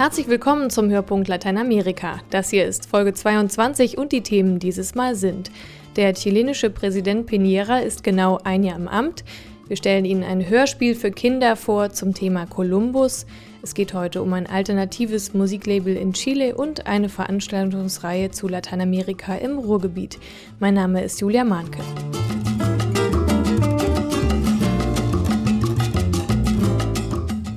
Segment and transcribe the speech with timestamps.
[0.00, 2.20] Herzlich willkommen zum Hörpunkt Lateinamerika.
[2.30, 5.50] Das hier ist Folge 22 und die Themen dieses Mal sind.
[5.94, 9.24] Der chilenische Präsident Piñera ist genau ein Jahr im Amt.
[9.68, 13.26] Wir stellen Ihnen ein Hörspiel für Kinder vor zum Thema Kolumbus.
[13.60, 19.58] Es geht heute um ein alternatives Musiklabel in Chile und eine Veranstaltungsreihe zu Lateinamerika im
[19.58, 20.18] Ruhrgebiet.
[20.60, 21.82] Mein Name ist Julia Mahnke.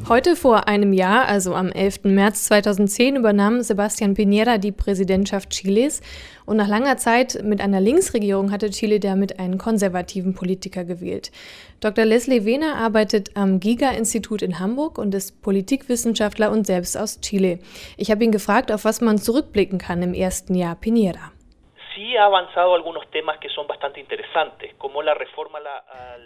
[0.09, 2.03] Heute vor einem Jahr, also am 11.
[2.03, 6.01] März 2010, übernahm Sebastián Piñera die Präsidentschaft Chiles
[6.45, 11.31] und nach langer Zeit mit einer Linksregierung hatte Chile damit einen konservativen Politiker gewählt.
[11.79, 12.03] Dr.
[12.03, 17.59] Leslie Wehner arbeitet am Giga-Institut in Hamburg und ist Politikwissenschaftler und selbst aus Chile.
[17.95, 21.31] Ich habe ihn gefragt, auf was man zurückblicken kann im ersten Jahr Piñera
[21.95, 25.59] sí ha avanzado algunos temas que son bastante interesantes, como la reforma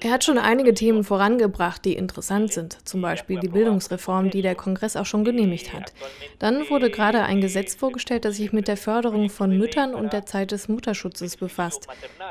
[0.01, 4.55] Er hat schon einige Themen vorangebracht, die interessant sind, zum Beispiel die Bildungsreform, die der
[4.55, 5.93] Kongress auch schon genehmigt hat.
[6.39, 10.25] Dann wurde gerade ein Gesetz vorgestellt, das sich mit der Förderung von Müttern und der
[10.25, 11.87] Zeit des Mutterschutzes befasst.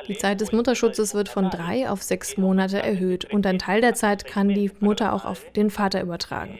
[0.08, 3.94] Die Zeit des Mutterschutzes wird von drei auf sechs Monate erhöht und ein Teil der
[3.94, 6.58] Zeit kann die Mutter auch auf den Vater übertragen.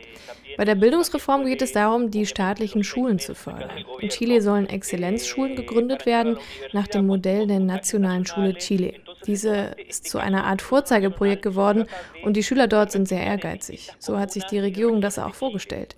[0.56, 3.70] Bei der Bildungsreform geht es darum, die staatlichen Schulen zu fördern.
[4.00, 6.38] In Chile sollen Exzellenzschulen gegründet werden
[6.72, 8.94] nach dem Modell der Nationalen Schule Chile.
[9.26, 11.86] Diese ist zu einer Art Vorzeigeprojekt geworden
[12.24, 13.92] und die Schüler dort sind sehr ehrgeizig.
[13.98, 15.96] So hat sich die Regierung das auch vorgestellt.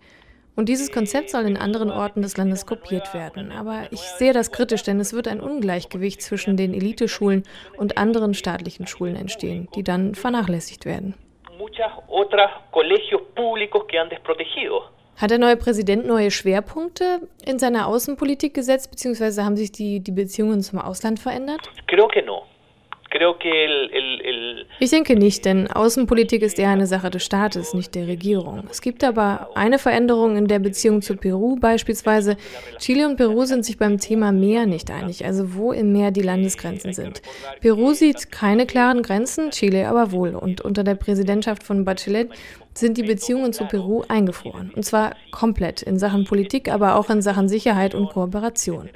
[0.57, 3.53] Und dieses Konzept soll in anderen Orten des Landes kopiert werden.
[3.53, 7.45] Aber ich sehe das kritisch, denn es wird ein Ungleichgewicht zwischen den Eliteschulen
[7.77, 11.15] und anderen staatlichen Schulen entstehen, die dann vernachlässigt werden
[11.59, 14.85] muchas otras colegios públicos quedan desprotegidos.
[15.21, 20.13] Hat der neue Präsident neue Schwerpunkte in seiner Außenpolitik gesetzt, beziehungsweise haben sich die, die
[20.13, 21.69] Beziehungen zum Ausland verändert?
[21.89, 22.38] Creo que no.
[24.81, 28.65] Ich denke nicht, denn Außenpolitik ist eher eine Sache des Staates, nicht der Regierung.
[28.71, 32.37] Es gibt aber eine Veränderung in der Beziehung zu Peru beispielsweise.
[32.79, 36.23] Chile und Peru sind sich beim Thema Meer nicht einig, also wo im Meer die
[36.23, 37.23] Landesgrenzen sind.
[37.61, 40.35] Peru sieht keine klaren Grenzen, Chile aber wohl.
[40.35, 42.29] Und unter der Präsidentschaft von Bachelet
[42.75, 44.71] sind die Beziehungen zu Peru eingefroren.
[44.75, 48.91] Und zwar komplett in Sachen Politik, aber auch in Sachen Sicherheit und Kooperation.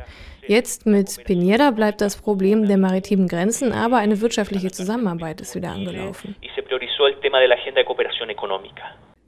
[0.46, 5.70] Jetzt mit Piñera bleibt das Problem der maritimen Grenzen, aber eine wirtschaftliche Zusammenarbeit ist wieder
[5.70, 6.34] angelaufen.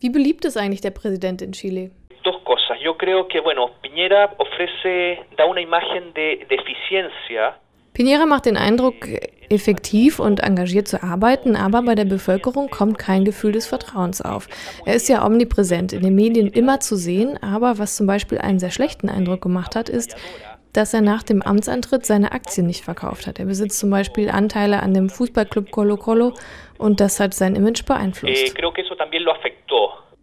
[0.01, 1.91] Wie beliebt ist eigentlich der Präsident in Chile?
[7.95, 9.07] Piñera macht den Eindruck,
[9.51, 14.49] effektiv und engagiert zu arbeiten, aber bei der Bevölkerung kommt kein Gefühl des Vertrauens auf.
[14.85, 18.59] Er ist ja omnipräsent, in den Medien immer zu sehen, aber was zum Beispiel einen
[18.59, 20.17] sehr schlechten Eindruck gemacht hat, ist,
[20.75, 23.39] dass er nach dem Amtsantritt seine Aktien nicht verkauft hat.
[23.39, 26.35] Er besitzt zum Beispiel Anteile an dem Fußballclub Colo Colo
[26.79, 28.35] und das hat sein Image beeinflusst.
[28.35, 28.53] Eh,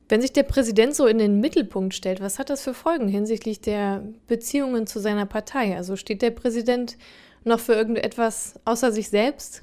[0.10, 3.62] Wenn sich der Präsident so in den Mittelpunkt stellt, was hat das für Folgen hinsichtlich
[3.62, 5.76] der Beziehungen zu seiner Partei?
[5.76, 6.98] Also steht der Präsident
[7.46, 9.62] noch für irgendetwas außer sich selbst?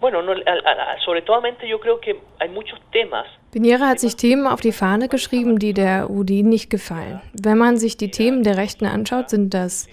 [0.00, 0.34] Bueno, no,
[1.04, 5.08] sobre todo yo creo que hay muchos temas Biniera hat sich Themen auf die Fahne
[5.08, 7.20] geschrieben, die der UDI nicht gefallen.
[7.34, 9.88] Wenn man sich die Themen der Rechten anschaut, sind das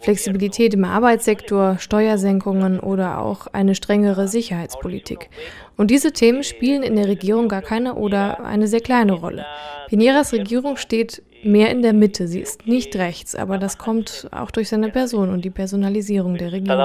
[0.00, 5.28] Flexibilität im Arbeitssektor, Steuersenkungen oder auch eine strengere Sicherheitspolitik.
[5.76, 9.44] Und diese Themen spielen in der Regierung gar keine oder eine sehr kleine Rolle.
[9.88, 12.26] Pineras Regierung steht mehr in der Mitte.
[12.26, 16.52] Sie ist nicht rechts, aber das kommt auch durch seine Person und die Personalisierung der
[16.52, 16.78] Regierung.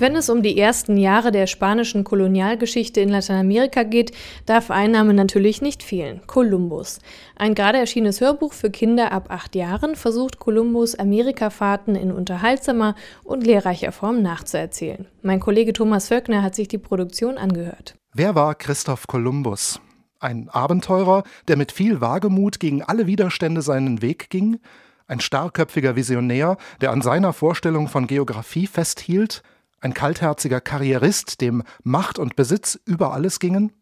[0.00, 4.12] Wenn es um die ersten Jahre der spanischen Kolonialgeschichte in Lateinamerika geht,
[4.46, 7.00] darf ein Name natürlich nicht fehlen: Kolumbus.
[7.36, 12.94] Ein gerade erschienenes Hörbuch für Kinder ab acht Jahren versucht Kolumbus Amerikafahrten in unterhaltsamer
[13.24, 15.06] und lehrreicher Form nachzuerzählen.
[15.20, 17.94] Mein Kollege Thomas Völkner hat sich die Produktion angehört.
[18.14, 19.82] Wer war Christoph Kolumbus?
[20.18, 24.60] Ein Abenteurer, der mit viel Wagemut gegen alle Widerstände seinen Weg ging?
[25.06, 29.42] Ein starrköpfiger Visionär, der an seiner Vorstellung von Geographie festhielt?
[29.80, 33.72] Ein kaltherziger Karrierist, dem Macht und Besitz über alles gingen?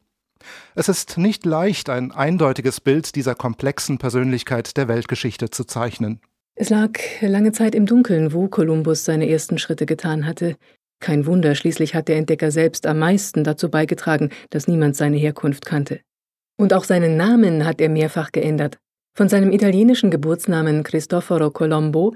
[0.75, 6.21] Es ist nicht leicht, ein eindeutiges Bild dieser komplexen Persönlichkeit der Weltgeschichte zu zeichnen.
[6.55, 10.57] Es lag lange Zeit im Dunkeln, wo Kolumbus seine ersten Schritte getan hatte.
[11.01, 15.65] Kein Wunder, schließlich hat der Entdecker selbst am meisten dazu beigetragen, dass niemand seine Herkunft
[15.67, 16.01] kannte.
[16.57, 18.79] Und auch seinen Namen hat er mehrfach geändert.
[19.17, 22.15] Von seinem italienischen Geburtsnamen Cristoforo Colombo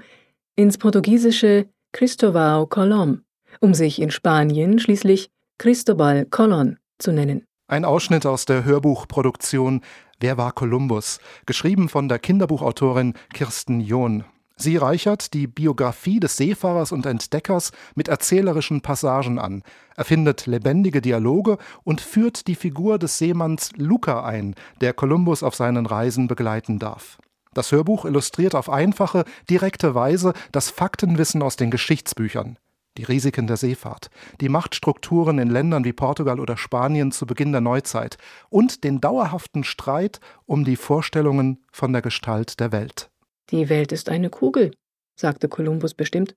[0.55, 3.23] ins portugiesische Cristovão Colom
[3.59, 7.45] um sich in Spanien schließlich Cristobal Colon zu nennen.
[7.67, 9.81] Ein Ausschnitt aus der Hörbuchproduktion
[10.19, 11.19] Wer war Kolumbus?
[11.45, 14.23] geschrieben von der Kinderbuchautorin Kirsten John.
[14.55, 19.63] Sie reichert die Biografie des Seefahrers und Entdeckers mit erzählerischen Passagen an,
[19.97, 25.85] erfindet lebendige Dialoge und führt die Figur des Seemanns Luca ein, der Kolumbus auf seinen
[25.85, 27.17] Reisen begleiten darf.
[27.53, 32.57] Das Hörbuch illustriert auf einfache, direkte Weise das Faktenwissen aus den Geschichtsbüchern,
[32.97, 34.09] die Risiken der Seefahrt,
[34.41, 38.17] die Machtstrukturen in Ländern wie Portugal oder Spanien zu Beginn der Neuzeit
[38.49, 43.09] und den dauerhaften Streit um die Vorstellungen von der Gestalt der Welt.
[43.49, 44.71] Die Welt ist eine Kugel,
[45.19, 46.35] sagte Kolumbus bestimmt.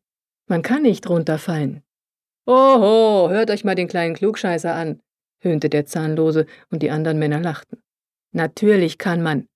[0.49, 1.83] Man kann nicht runterfallen.
[2.47, 5.01] Oho, hört euch mal den kleinen Klugscheißer an,
[5.41, 7.83] höhnte der Zahnlose, und die anderen Männer lachten.
[8.33, 9.49] Natürlich kann man.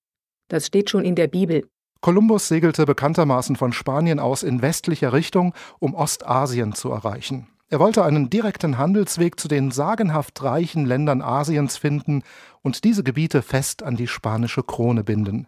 [0.48, 1.68] Das steht schon in der Bibel.
[2.00, 7.46] Kolumbus segelte bekanntermaßen von Spanien aus in westlicher Richtung, um Ostasien zu erreichen.
[7.68, 12.22] Er wollte einen direkten Handelsweg zu den sagenhaft reichen Ländern Asiens finden
[12.62, 15.46] und diese Gebiete fest an die spanische Krone binden.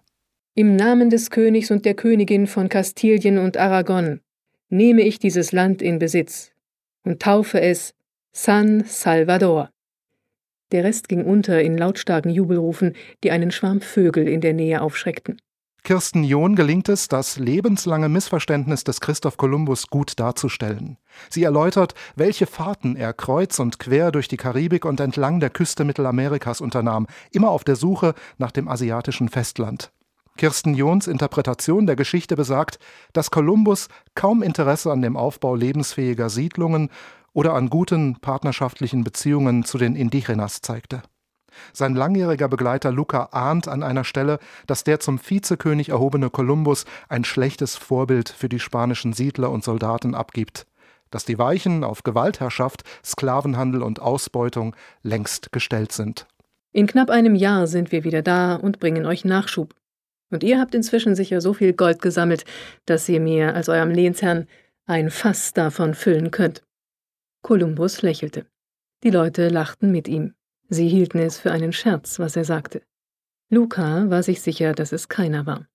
[0.54, 4.20] Im Namen des Königs und der Königin von Kastilien und Aragon
[4.68, 6.52] nehme ich dieses Land in Besitz
[7.02, 7.94] und taufe es
[8.30, 9.70] San Salvador.
[10.70, 12.94] Der Rest ging unter in lautstarken Jubelrufen,
[13.24, 15.38] die einen Schwarm Vögel in der Nähe aufschreckten.
[15.84, 20.96] Kirsten John gelingt es, das lebenslange Missverständnis des Christoph Kolumbus gut darzustellen.
[21.28, 25.84] Sie erläutert, welche Fahrten er kreuz und quer durch die Karibik und entlang der Küste
[25.84, 29.90] Mittelamerikas unternahm, immer auf der Suche nach dem asiatischen Festland.
[30.36, 32.78] Kirsten Johns Interpretation der Geschichte besagt,
[33.12, 36.90] dass Kolumbus kaum Interesse an dem Aufbau lebensfähiger Siedlungen
[37.32, 41.02] oder an guten partnerschaftlichen Beziehungen zu den Indigenas zeigte.
[41.72, 47.24] Sein langjähriger Begleiter Luca ahnt an einer Stelle, dass der zum Vizekönig erhobene Kolumbus ein
[47.24, 50.66] schlechtes Vorbild für die spanischen Siedler und Soldaten abgibt,
[51.10, 56.26] dass die Weichen auf Gewaltherrschaft, Sklavenhandel und Ausbeutung längst gestellt sind.
[56.72, 59.74] In knapp einem Jahr sind wir wieder da und bringen euch Nachschub.
[60.30, 62.44] Und ihr habt inzwischen sicher so viel Gold gesammelt,
[62.86, 64.46] dass ihr mir als eurem Lehnsherrn
[64.86, 66.62] ein Fass davon füllen könnt.
[67.42, 68.46] Kolumbus lächelte.
[69.02, 70.34] Die Leute lachten mit ihm.
[70.72, 72.80] Sie hielten es für einen Scherz, was er sagte.
[73.50, 75.66] Luca war sich sicher, dass es keiner war.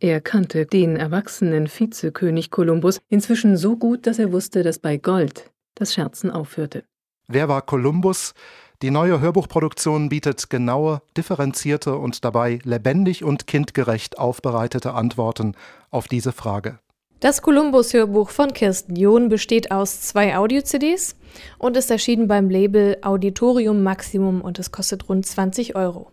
[0.00, 5.52] Er kannte den erwachsenen Vizekönig Kolumbus inzwischen so gut, dass er wusste, dass bei Gold
[5.76, 6.82] das Scherzen aufhörte.
[7.28, 8.34] Wer war Kolumbus?
[8.82, 15.54] Die neue Hörbuchproduktion bietet genaue, differenzierte und dabei lebendig und kindgerecht aufbereitete Antworten
[15.90, 16.80] auf diese Frage.
[17.20, 21.16] Das Kolumbus-Hörbuch von Kirsten John besteht aus zwei Audio-CDs
[21.58, 26.10] und ist erschienen beim Label Auditorium Maximum und es kostet rund 20 Euro.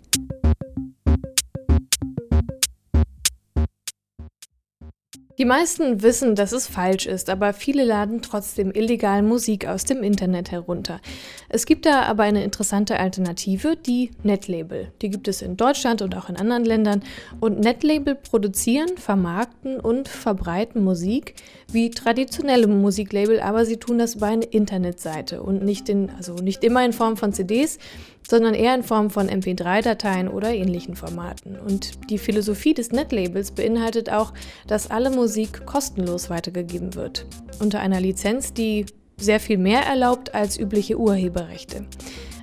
[5.37, 10.01] Die meisten wissen, dass es falsch ist, aber viele laden trotzdem illegal Musik aus dem
[10.01, 10.99] Internet herunter.
[11.47, 14.91] Es gibt da aber eine interessante Alternative, die Netlabel.
[15.03, 17.03] Die gibt es in Deutschland und auch in anderen Ländern.
[17.39, 21.35] Und Netlabel produzieren, vermarkten und verbreiten Musik
[21.71, 26.63] wie traditionelle Musiklabel, aber sie tun das über eine Internetseite und nicht in, also nicht
[26.63, 27.77] immer in Form von CDs,
[28.29, 31.57] sondern eher in Form von MP3-Dateien oder ähnlichen Formaten.
[31.57, 34.33] Und die Philosophie des Netlabels beinhaltet auch,
[34.67, 37.25] dass alle Musik kostenlos weitergegeben wird,
[37.59, 38.85] unter einer Lizenz, die
[39.17, 41.85] sehr viel mehr erlaubt als übliche Urheberrechte.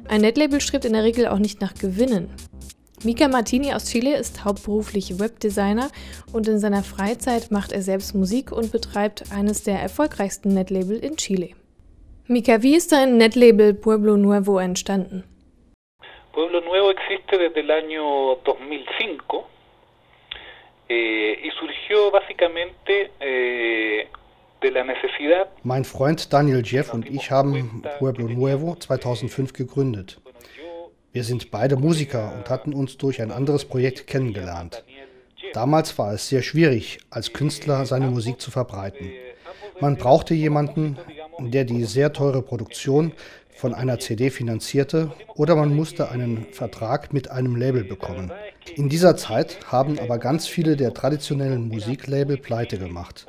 [0.08, 2.28] Ein Netlabel strebt in der Regel auch nicht nach Gewinnen.
[3.04, 5.90] Mika Martini aus Chile ist hauptberuflich Webdesigner
[6.32, 11.16] und in seiner Freizeit macht er selbst Musik und betreibt eines der erfolgreichsten Netlabel in
[11.16, 11.50] Chile.
[12.26, 15.24] Mika, wie ist dein Netlabel Pueblo Nuevo entstanden?
[16.34, 19.48] Pueblo Nuevo existe desde el año 2005
[20.88, 24.08] eh, y surgió básicamente eh.
[25.62, 30.18] Mein Freund Daniel Jeff und ich haben Pueblo Nuevo 2005 gegründet.
[31.12, 34.82] Wir sind beide Musiker und hatten uns durch ein anderes Projekt kennengelernt.
[35.52, 39.12] Damals war es sehr schwierig, als Künstler seine Musik zu verbreiten.
[39.80, 40.98] Man brauchte jemanden,
[41.38, 43.12] der die sehr teure Produktion
[43.54, 48.32] von einer CD finanzierte oder man musste einen Vertrag mit einem Label bekommen.
[48.74, 53.26] In dieser Zeit haben aber ganz viele der traditionellen Musiklabel pleite gemacht.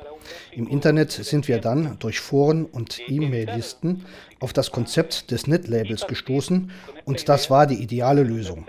[0.52, 4.04] Im Internet sind wir dann durch Foren und E-Mail-Listen
[4.40, 6.70] auf das Konzept des Netlabels gestoßen
[7.04, 8.66] und das war die ideale Lösung.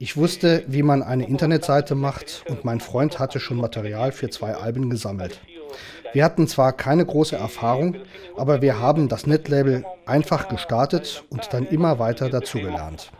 [0.00, 4.54] Ich wusste, wie man eine Internetseite macht und mein Freund hatte schon Material für zwei
[4.54, 5.40] Alben gesammelt.
[6.12, 7.96] Wir hatten zwar keine große Erfahrung,
[8.36, 13.10] aber wir haben das Netlabel einfach gestartet und dann immer weiter dazugelernt.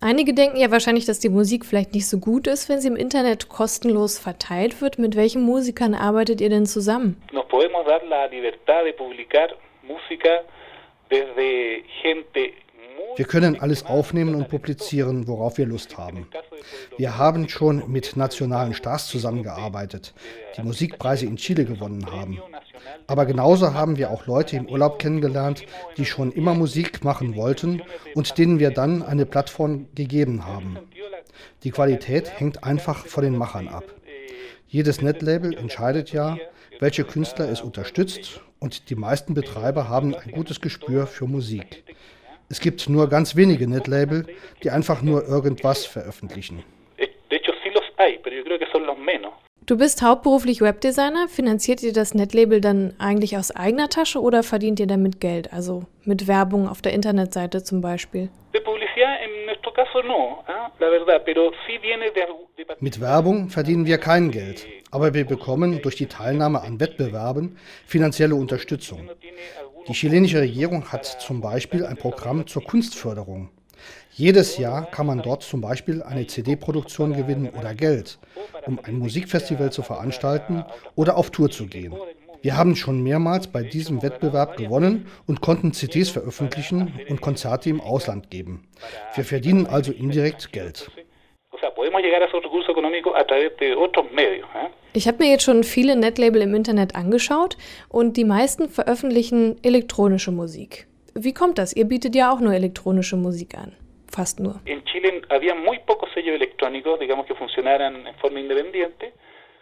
[0.00, 2.96] Einige denken ja wahrscheinlich, dass die Musik vielleicht nicht so gut ist, wenn sie im
[2.96, 4.98] Internet kostenlos verteilt wird.
[4.98, 7.22] Mit welchen Musikern arbeitet ihr denn zusammen?
[7.32, 9.50] Nos podemos dar la libertad de publicar
[9.82, 10.42] música
[11.10, 12.52] desde gente
[13.16, 16.26] Wir können alles aufnehmen und publizieren, worauf wir Lust haben.
[16.96, 20.14] Wir haben schon mit nationalen Stars zusammengearbeitet,
[20.56, 22.38] die Musikpreise in Chile gewonnen haben.
[23.06, 25.64] Aber genauso haben wir auch Leute im Urlaub kennengelernt,
[25.96, 27.82] die schon immer Musik machen wollten
[28.14, 30.78] und denen wir dann eine Plattform gegeben haben.
[31.64, 33.84] Die Qualität hängt einfach von den Machern ab.
[34.68, 36.38] Jedes Netlabel entscheidet ja,
[36.80, 41.84] welche Künstler es unterstützt und die meisten Betreiber haben ein gutes Gespür für Musik.
[42.52, 44.26] Es gibt nur ganz wenige Netlabel,
[44.62, 46.62] die einfach nur irgendwas veröffentlichen.
[49.64, 51.28] Du bist hauptberuflich Webdesigner.
[51.28, 55.50] Finanziert ihr das Netlabel dann eigentlich aus eigener Tasche oder verdient ihr damit Geld?
[55.50, 58.28] Also mit Werbung auf der Internetseite zum Beispiel?
[62.80, 67.56] Mit Werbung verdienen wir kein Geld, aber wir bekommen durch die Teilnahme an Wettbewerben
[67.86, 69.08] finanzielle Unterstützung.
[69.88, 73.48] Die chilenische Regierung hat zum Beispiel ein Programm zur Kunstförderung.
[74.12, 78.20] Jedes Jahr kann man dort zum Beispiel eine CD-Produktion gewinnen oder Geld,
[78.64, 81.94] um ein Musikfestival zu veranstalten oder auf Tour zu gehen.
[82.42, 87.80] Wir haben schon mehrmals bei diesem Wettbewerb gewonnen und konnten CDs veröffentlichen und Konzerte im
[87.80, 88.68] Ausland geben.
[89.16, 90.90] Wir verdienen also indirekt Geld.
[94.94, 97.56] Ich habe mir jetzt schon viele Netlabel im Internet angeschaut
[97.88, 100.86] und die meisten veröffentlichen elektronische Musik.
[101.14, 101.74] Wie kommt das?
[101.74, 103.72] Ihr bietet ja auch nur elektronische Musik an.
[104.10, 104.60] Fast nur.
[104.64, 109.12] In Chile había muy pocos sellos electrónicos, digamos que funcionaran en forma independiente.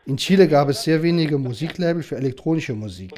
[0.06, 3.12] In Chile gab es sehr wenige Musiklabel für elektronische Musik.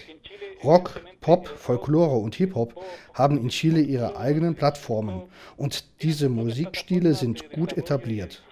[0.64, 2.74] Rock, Pop, Folklore und Hip-Hop
[3.14, 5.22] haben in Chile ihre eigenen Plattformen
[5.56, 8.42] und diese Musikstile sind gut etabliert.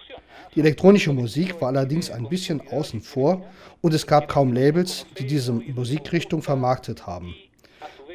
[0.55, 3.43] Die elektronische Musik war allerdings ein bisschen außen vor
[3.81, 7.33] und es gab kaum Labels, die diese Musikrichtung vermarktet haben.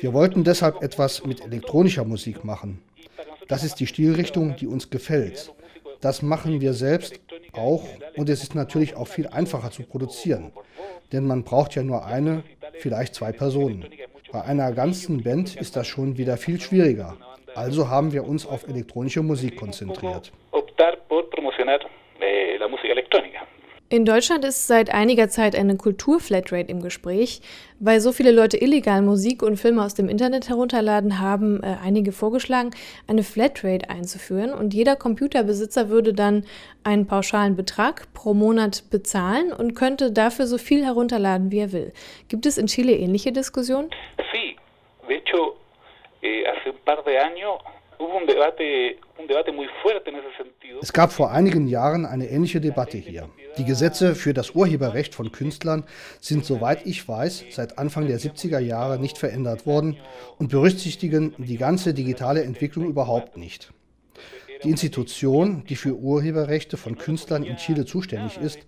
[0.00, 2.82] Wir wollten deshalb etwas mit elektronischer Musik machen.
[3.48, 5.52] Das ist die Stilrichtung, die uns gefällt.
[6.00, 7.18] Das machen wir selbst
[7.52, 7.84] auch
[8.16, 10.52] und es ist natürlich auch viel einfacher zu produzieren,
[11.12, 12.42] denn man braucht ja nur eine,
[12.78, 13.86] vielleicht zwei Personen.
[14.32, 17.16] Bei einer ganzen Band ist das schon wieder viel schwieriger.
[17.54, 20.30] Also haben wir uns auf elektronische Musik konzentriert.
[23.88, 27.40] In Deutschland ist seit einiger Zeit eine Kultur-Flatrate im Gespräch.
[27.78, 32.10] Weil so viele Leute illegal Musik und Filme aus dem Internet herunterladen, haben äh, einige
[32.10, 32.70] vorgeschlagen,
[33.06, 34.52] eine Flatrate einzuführen.
[34.52, 36.44] Und jeder Computerbesitzer würde dann
[36.82, 41.92] einen pauschalen Betrag pro Monat bezahlen und könnte dafür so viel herunterladen, wie er will.
[42.28, 43.90] Gibt es in Chile ähnliche Diskussionen?
[44.32, 44.56] Sí,
[45.06, 45.58] de hecho,
[46.22, 47.60] eh, hace un par de años
[50.82, 53.28] es gab vor einigen Jahren eine ähnliche Debatte hier.
[53.58, 55.84] Die Gesetze für das Urheberrecht von Künstlern
[56.20, 59.96] sind, soweit ich weiß, seit Anfang der 70er Jahre nicht verändert worden
[60.38, 63.72] und berücksichtigen die ganze digitale Entwicklung überhaupt nicht.
[64.66, 68.58] Die Institution, die für Urheberrechte von Künstlern in Chile zuständig ist,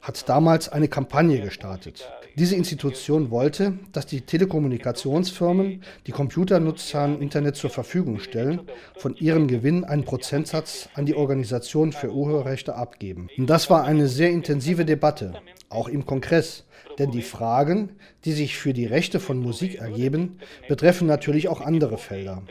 [0.00, 2.08] hat damals eine Kampagne gestartet.
[2.36, 8.60] Diese Institution wollte, dass die Telekommunikationsfirmen, die Computernutzern Internet zur Verfügung stellen,
[8.98, 13.26] von ihrem Gewinn einen Prozentsatz an die Organisation für Urheberrechte abgeben.
[13.36, 15.34] Und das war eine sehr intensive Debatte,
[15.70, 16.66] auch im Kongress.
[17.00, 20.38] Denn die Fragen, die sich für die Rechte von Musik ergeben,
[20.68, 22.44] betreffen natürlich auch andere Felder.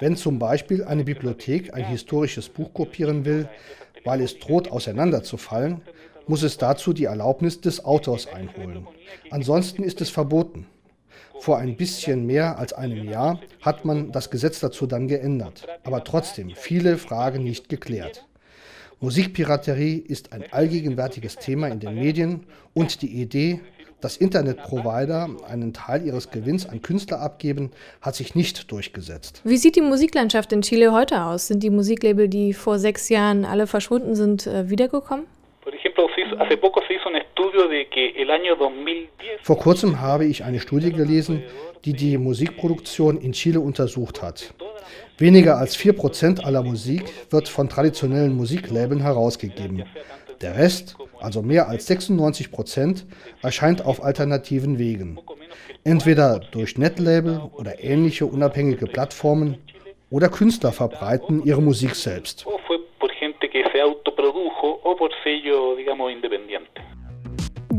[0.00, 3.48] Wenn zum Beispiel eine Bibliothek ein historisches Buch kopieren will,
[4.04, 5.82] weil es droht auseinanderzufallen,
[6.26, 8.86] muss es dazu die Erlaubnis des Autors einholen.
[9.30, 10.66] Ansonsten ist es verboten.
[11.40, 16.04] Vor ein bisschen mehr als einem Jahr hat man das Gesetz dazu dann geändert, aber
[16.04, 18.26] trotzdem viele Fragen nicht geklärt.
[19.00, 23.60] Musikpiraterie ist ein allgegenwärtiges Thema in den Medien und die Idee,
[24.00, 29.42] dass Internetprovider einen Teil ihres Gewinns an Künstler abgeben, hat sich nicht durchgesetzt.
[29.44, 31.48] Wie sieht die Musiklandschaft in Chile heute aus?
[31.48, 35.26] Sind die Musiklabel, die vor sechs Jahren alle verschwunden sind, äh, wiedergekommen?
[39.42, 41.42] Vor kurzem habe ich eine Studie gelesen,
[41.84, 44.54] die die Musikproduktion in Chile untersucht hat.
[45.18, 49.84] Weniger als 4% aller Musik wird von traditionellen Musiklabeln herausgegeben.
[50.40, 53.06] Der Rest, also mehr als 96 Prozent,
[53.42, 55.18] erscheint auf alternativen Wegen.
[55.84, 59.58] Entweder durch Netlabel oder ähnliche unabhängige Plattformen
[60.10, 62.46] oder Künstler verbreiten ihre Musik selbst.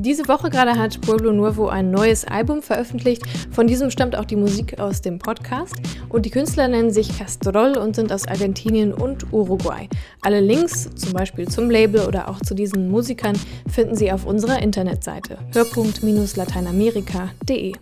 [0.04, 3.22] Diese Woche gerade hat Pueblo Nuevo ein neues Album veröffentlicht.
[3.52, 5.76] Von diesem stammt auch die Musik aus dem Podcast.
[6.10, 9.88] Und die Künstler nennen sich Castrol und sind aus Argentinien und Uruguay.
[10.22, 13.38] Alle Links, zum Beispiel zum Label oder auch zu diesen Musikern,
[13.72, 17.74] finden Sie auf unserer Internetseite hörpunkt-lateinamerika.de.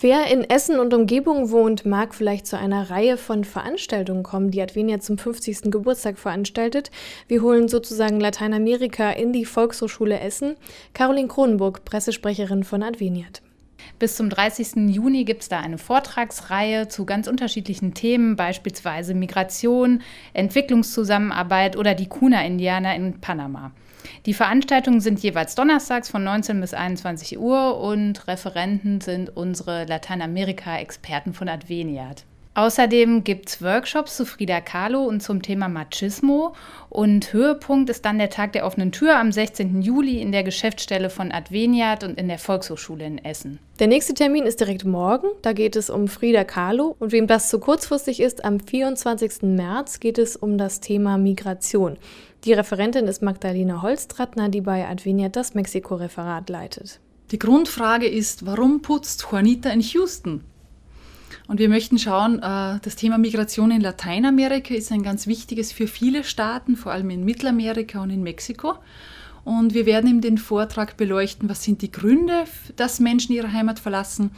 [0.00, 4.62] Wer in Essen und Umgebung wohnt, mag vielleicht zu einer Reihe von Veranstaltungen kommen, die
[4.62, 5.72] Advenia zum 50.
[5.72, 6.92] Geburtstag veranstaltet.
[7.26, 10.54] Wir holen sozusagen Lateinamerika in die Volkshochschule Essen.
[10.94, 13.42] Caroline Kronenburg, Pressesprecherin von Adveniat.
[13.98, 14.88] Bis zum 30.
[14.94, 20.02] Juni gibt es da eine Vortragsreihe zu ganz unterschiedlichen Themen, beispielsweise Migration,
[20.32, 23.72] Entwicklungszusammenarbeit oder die Kuna-Indianer in Panama.
[24.26, 31.34] Die Veranstaltungen sind jeweils donnerstags von 19 bis 21 Uhr und Referenten sind unsere Lateinamerika-Experten
[31.34, 32.24] von Adveniat.
[32.58, 36.56] Außerdem gibt es Workshops zu Frida Kahlo und zum Thema Machismo.
[36.88, 39.80] Und Höhepunkt ist dann der Tag der offenen Tür am 16.
[39.80, 43.60] Juli in der Geschäftsstelle von Adveniat und in der Volkshochschule in Essen.
[43.78, 45.28] Der nächste Termin ist direkt morgen.
[45.42, 46.96] Da geht es um Frida Kahlo.
[46.98, 49.42] Und wem das zu kurzfristig ist, am 24.
[49.42, 51.96] März geht es um das Thema Migration.
[52.48, 56.98] Die Referentin ist Magdalena Holstrattner, die bei Adveniat das Mexiko-Referat leitet.
[57.30, 60.44] Die Grundfrage ist, warum putzt Juanita in Houston?
[61.46, 65.86] Und wir möchten schauen, äh, das Thema Migration in Lateinamerika ist ein ganz wichtiges für
[65.86, 68.76] viele Staaten, vor allem in Mittelamerika und in Mexiko.
[69.44, 72.44] Und wir werden in den Vortrag beleuchten, was sind die Gründe,
[72.76, 74.30] dass Menschen ihre Heimat verlassen,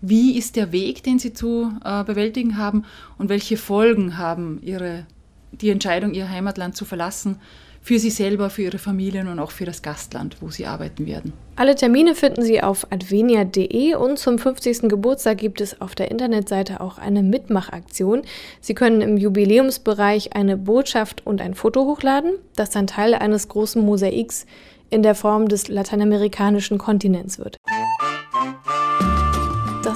[0.00, 2.84] wie ist der Weg, den sie zu äh, bewältigen haben
[3.18, 5.06] und welche Folgen haben ihre,
[5.52, 7.38] die Entscheidung, ihr Heimatland zu verlassen
[7.80, 11.32] für sie selber, für ihre Familien und auch für das Gastland, wo sie arbeiten werden.
[11.56, 14.82] Alle Termine finden Sie auf advenia.de und zum 50.
[14.90, 18.22] Geburtstag gibt es auf der Internetseite auch eine Mitmachaktion.
[18.60, 23.82] Sie können im Jubiläumsbereich eine Botschaft und ein Foto hochladen, das dann Teil eines großen
[23.82, 24.44] Mosaiks
[24.90, 27.56] in der Form des lateinamerikanischen Kontinents wird.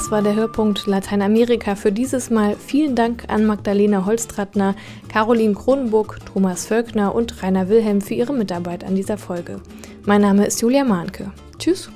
[0.02, 2.56] Das war der Hörpunkt Lateinamerika für dieses Mal.
[2.56, 4.74] Vielen Dank an Magdalena Holstrattner,
[5.08, 9.60] Caroline Kronenburg, Thomas Völkner und Rainer Wilhelm für ihre Mitarbeit an dieser Folge.
[10.04, 11.30] Mein Name ist Julia Mahnke.
[11.56, 11.88] Tschüss.